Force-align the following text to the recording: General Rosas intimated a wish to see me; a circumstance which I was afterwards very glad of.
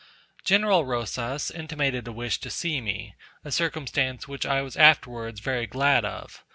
General 0.43 0.83
Rosas 0.83 1.51
intimated 1.51 2.07
a 2.07 2.11
wish 2.11 2.39
to 2.39 2.49
see 2.49 2.81
me; 2.81 3.13
a 3.45 3.51
circumstance 3.51 4.27
which 4.27 4.47
I 4.47 4.63
was 4.63 4.75
afterwards 4.75 5.41
very 5.41 5.67
glad 5.67 6.03
of. 6.05 6.43